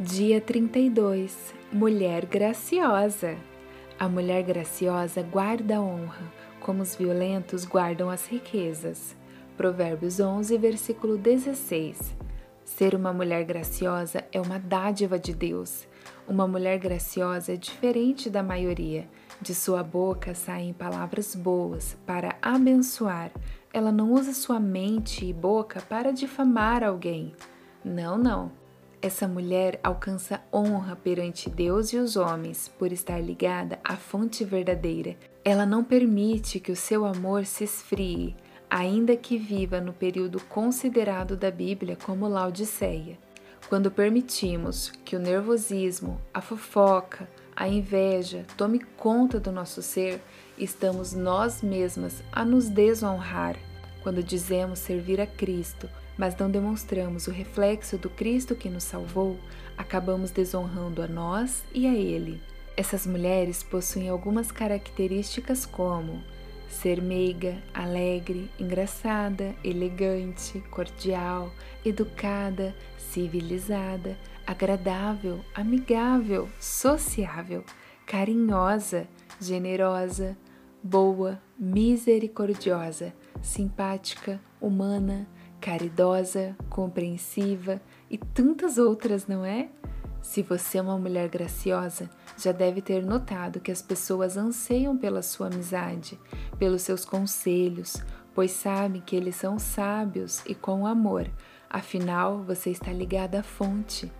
Dia 0.00 0.40
32 0.40 1.54
Mulher 1.70 2.26
graciosa. 2.26 3.36
A 3.96 4.08
mulher 4.08 4.42
graciosa 4.42 5.22
guarda 5.22 5.76
a 5.76 5.80
honra, 5.80 6.32
como 6.58 6.82
os 6.82 6.96
violentos 6.96 7.64
guardam 7.64 8.10
as 8.10 8.26
riquezas. 8.26 9.14
Provérbios 9.56 10.18
11, 10.18 10.58
versículo 10.58 11.16
16. 11.16 12.12
Ser 12.64 12.96
uma 12.96 13.12
mulher 13.12 13.44
graciosa 13.44 14.24
é 14.32 14.40
uma 14.40 14.58
dádiva 14.58 15.16
de 15.16 15.32
Deus. 15.32 15.86
Uma 16.26 16.48
mulher 16.48 16.76
graciosa 16.80 17.52
é 17.52 17.56
diferente 17.56 18.28
da 18.28 18.42
maioria. 18.42 19.08
De 19.40 19.54
sua 19.54 19.84
boca 19.84 20.34
saem 20.34 20.72
palavras 20.72 21.36
boas 21.36 21.96
para 22.04 22.36
abençoar. 22.42 23.30
Ela 23.72 23.92
não 23.92 24.12
usa 24.12 24.34
sua 24.34 24.58
mente 24.58 25.24
e 25.24 25.32
boca 25.32 25.80
para 25.88 26.10
difamar 26.10 26.82
alguém. 26.82 27.32
Não, 27.84 28.18
não. 28.18 28.63
Essa 29.04 29.28
mulher 29.28 29.78
alcança 29.82 30.40
honra 30.50 30.96
perante 30.96 31.50
Deus 31.50 31.92
e 31.92 31.98
os 31.98 32.16
homens 32.16 32.68
por 32.78 32.90
estar 32.90 33.20
ligada 33.20 33.78
à 33.84 33.96
fonte 33.98 34.46
verdadeira. 34.46 35.14
Ela 35.44 35.66
não 35.66 35.84
permite 35.84 36.58
que 36.58 36.72
o 36.72 36.76
seu 36.76 37.04
amor 37.04 37.44
se 37.44 37.64
esfrie, 37.64 38.34
ainda 38.70 39.14
que 39.14 39.36
viva 39.36 39.78
no 39.78 39.92
período 39.92 40.40
considerado 40.44 41.36
da 41.36 41.50
Bíblia 41.50 41.98
como 42.02 42.26
Laodiceia. 42.26 43.18
Quando 43.68 43.90
permitimos 43.90 44.90
que 45.04 45.16
o 45.16 45.20
nervosismo, 45.20 46.18
a 46.32 46.40
fofoca, 46.40 47.28
a 47.54 47.68
inveja 47.68 48.46
tome 48.56 48.78
conta 48.96 49.38
do 49.38 49.52
nosso 49.52 49.82
ser, 49.82 50.18
estamos 50.56 51.12
nós 51.12 51.60
mesmas 51.60 52.22
a 52.32 52.42
nos 52.42 52.70
desonrar. 52.70 53.54
Quando 54.02 54.22
dizemos 54.22 54.78
servir 54.78 55.20
a 55.20 55.26
Cristo, 55.26 55.90
mas 56.16 56.36
não 56.36 56.50
demonstramos 56.50 57.26
o 57.26 57.30
reflexo 57.30 57.98
do 57.98 58.08
Cristo 58.08 58.54
que 58.54 58.68
nos 58.68 58.84
salvou, 58.84 59.38
acabamos 59.76 60.30
desonrando 60.30 61.02
a 61.02 61.06
nós 61.06 61.64
e 61.74 61.86
a 61.86 61.94
Ele. 61.94 62.40
Essas 62.76 63.06
mulheres 63.06 63.62
possuem 63.62 64.08
algumas 64.08 64.50
características 64.50 65.64
como 65.64 66.22
ser 66.68 67.00
meiga, 67.00 67.62
alegre, 67.72 68.50
engraçada, 68.58 69.54
elegante, 69.62 70.60
cordial, 70.70 71.52
educada, 71.84 72.74
civilizada, 72.98 74.18
agradável, 74.46 75.40
amigável, 75.54 76.48
sociável, 76.58 77.64
carinhosa, 78.04 79.06
generosa, 79.40 80.36
boa, 80.82 81.40
misericordiosa, 81.58 83.14
simpática, 83.40 84.40
humana, 84.60 85.26
caridosa, 85.64 86.54
compreensiva 86.68 87.80
e 88.10 88.18
tantas 88.18 88.76
outras, 88.76 89.26
não 89.26 89.46
é? 89.46 89.70
Se 90.20 90.42
você 90.42 90.76
é 90.76 90.82
uma 90.82 90.98
mulher 90.98 91.26
graciosa, 91.30 92.10
já 92.36 92.52
deve 92.52 92.82
ter 92.82 93.02
notado 93.02 93.60
que 93.60 93.72
as 93.72 93.80
pessoas 93.80 94.36
anseiam 94.36 94.94
pela 94.94 95.22
sua 95.22 95.46
amizade, 95.46 96.20
pelos 96.58 96.82
seus 96.82 97.06
conselhos, 97.06 97.96
pois 98.34 98.50
sabem 98.50 99.00
que 99.00 99.16
eles 99.16 99.36
são 99.36 99.58
sábios 99.58 100.42
e 100.44 100.54
com 100.54 100.86
amor, 100.86 101.30
afinal 101.70 102.42
você 102.42 102.68
está 102.68 102.92
ligada 102.92 103.40
à 103.40 103.42
fonte. 103.42 104.12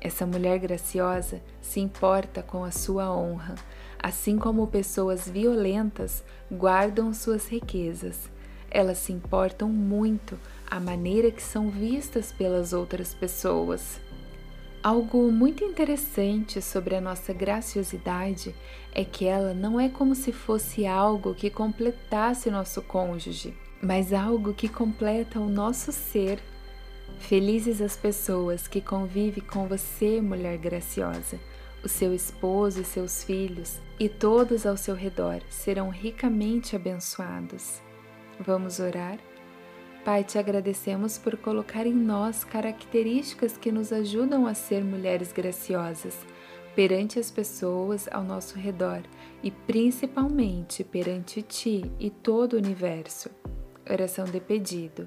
Essa 0.00 0.24
mulher 0.24 0.58
graciosa 0.58 1.42
se 1.60 1.80
importa 1.80 2.42
com 2.42 2.64
a 2.64 2.70
sua 2.70 3.14
honra, 3.14 3.56
assim 4.02 4.38
como 4.38 4.66
pessoas 4.68 5.28
violentas 5.28 6.24
guardam 6.50 7.12
suas 7.12 7.46
riquezas. 7.46 8.31
Elas 8.74 8.96
se 8.96 9.12
importam 9.12 9.68
muito 9.68 10.40
a 10.66 10.80
maneira 10.80 11.30
que 11.30 11.42
são 11.42 11.68
vistas 11.68 12.32
pelas 12.32 12.72
outras 12.72 13.12
pessoas. 13.12 14.00
Algo 14.82 15.30
muito 15.30 15.62
interessante 15.62 16.62
sobre 16.62 16.96
a 16.96 17.00
nossa 17.00 17.34
graciosidade 17.34 18.54
é 18.94 19.04
que 19.04 19.26
ela 19.26 19.52
não 19.52 19.78
é 19.78 19.90
como 19.90 20.14
se 20.14 20.32
fosse 20.32 20.86
algo 20.86 21.34
que 21.34 21.50
completasse 21.50 22.50
nosso 22.50 22.80
cônjuge, 22.80 23.54
mas 23.82 24.10
algo 24.10 24.54
que 24.54 24.70
completa 24.70 25.38
o 25.38 25.50
nosso 25.50 25.92
ser. 25.92 26.40
Felizes 27.18 27.82
as 27.82 27.94
pessoas 27.94 28.66
que 28.66 28.80
convivem 28.80 29.44
com 29.44 29.68
você, 29.68 30.18
mulher 30.18 30.56
graciosa. 30.56 31.38
O 31.84 31.88
seu 31.88 32.14
esposo 32.14 32.80
e 32.80 32.84
seus 32.84 33.22
filhos 33.22 33.78
e 34.00 34.08
todos 34.08 34.64
ao 34.64 34.78
seu 34.78 34.94
redor 34.94 35.42
serão 35.50 35.90
ricamente 35.90 36.74
abençoados. 36.74 37.82
Vamos 38.44 38.80
orar? 38.80 39.18
Pai, 40.04 40.24
te 40.24 40.36
agradecemos 40.36 41.16
por 41.16 41.36
colocar 41.36 41.86
em 41.86 41.94
nós 41.94 42.42
características 42.42 43.56
que 43.56 43.70
nos 43.70 43.92
ajudam 43.92 44.48
a 44.48 44.54
ser 44.54 44.82
mulheres 44.82 45.32
graciosas 45.32 46.26
perante 46.74 47.20
as 47.20 47.30
pessoas 47.30 48.08
ao 48.10 48.24
nosso 48.24 48.58
redor 48.58 49.02
e 49.44 49.50
principalmente 49.52 50.82
perante 50.82 51.40
ti 51.40 51.84
e 52.00 52.10
todo 52.10 52.54
o 52.54 52.56
universo. 52.56 53.30
Oração 53.88 54.24
de 54.24 54.40
pedido. 54.40 55.06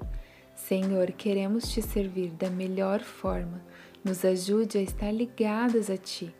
Senhor, 0.54 1.12
queremos 1.12 1.68
te 1.70 1.82
servir 1.82 2.30
da 2.30 2.48
melhor 2.48 3.00
forma. 3.00 3.62
Nos 4.02 4.24
ajude 4.24 4.78
a 4.78 4.82
estar 4.82 5.12
ligadas 5.12 5.90
a 5.90 5.98
ti 5.98 6.34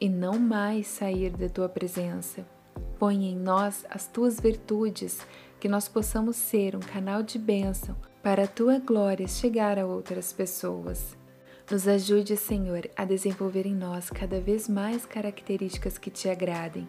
e 0.00 0.08
não 0.08 0.38
mais 0.38 0.86
sair 0.86 1.30
da 1.30 1.48
tua 1.48 1.68
presença. 1.68 2.46
Põe 2.96 3.26
em 3.26 3.36
nós 3.36 3.84
as 3.90 4.06
tuas 4.06 4.40
virtudes 4.40 5.26
que 5.60 5.68
nós 5.68 5.88
possamos 5.88 6.36
ser 6.36 6.76
um 6.76 6.80
canal 6.80 7.22
de 7.22 7.38
bênção 7.38 7.96
para 8.22 8.44
a 8.44 8.48
tua 8.48 8.78
glória 8.78 9.26
chegar 9.26 9.78
a 9.78 9.86
outras 9.86 10.32
pessoas. 10.32 11.16
Nos 11.70 11.86
ajude, 11.86 12.36
Senhor, 12.36 12.88
a 12.96 13.04
desenvolver 13.04 13.66
em 13.66 13.74
nós 13.74 14.08
cada 14.08 14.40
vez 14.40 14.68
mais 14.68 15.04
características 15.04 15.98
que 15.98 16.10
te 16.10 16.28
agradem. 16.28 16.88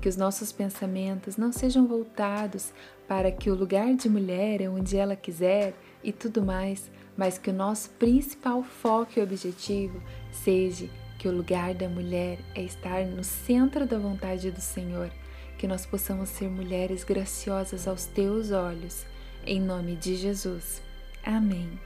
Que 0.00 0.08
os 0.08 0.16
nossos 0.16 0.50
pensamentos 0.50 1.36
não 1.36 1.52
sejam 1.52 1.86
voltados 1.86 2.72
para 3.06 3.30
que 3.30 3.50
o 3.50 3.54
lugar 3.54 3.94
de 3.94 4.08
mulher 4.08 4.60
é 4.60 4.68
onde 4.68 4.96
ela 4.96 5.14
quiser 5.14 5.74
e 6.02 6.12
tudo 6.12 6.42
mais, 6.42 6.90
mas 7.16 7.38
que 7.38 7.50
o 7.50 7.54
nosso 7.54 7.90
principal 7.90 8.62
foco 8.62 9.12
e 9.18 9.22
objetivo 9.22 10.02
seja 10.32 10.88
que 11.18 11.28
o 11.28 11.32
lugar 11.32 11.74
da 11.74 11.88
mulher 11.88 12.38
é 12.54 12.62
estar 12.62 13.06
no 13.06 13.24
centro 13.24 13.86
da 13.86 13.98
vontade 13.98 14.50
do 14.50 14.60
Senhor 14.60 15.10
que 15.58 15.66
nós 15.66 15.86
possamos 15.86 16.28
ser 16.28 16.48
mulheres 16.48 17.04
graciosas 17.04 17.88
aos 17.88 18.04
teus 18.04 18.50
olhos. 18.50 19.04
Em 19.46 19.60
nome 19.60 19.96
de 19.96 20.16
Jesus. 20.16 20.82
Amém. 21.24 21.78